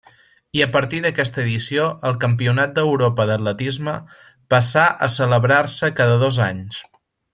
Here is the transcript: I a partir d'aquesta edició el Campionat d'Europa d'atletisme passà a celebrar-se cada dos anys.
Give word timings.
I 0.59 0.61
a 0.65 0.67
partir 0.75 1.01
d'aquesta 1.05 1.41
edició 1.43 1.83
el 2.09 2.17
Campionat 2.23 2.73
d'Europa 2.77 3.27
d'atletisme 3.33 3.93
passà 4.55 4.87
a 5.09 5.11
celebrar-se 5.17 5.93
cada 6.01 6.17
dos 6.25 6.41
anys. 6.49 6.81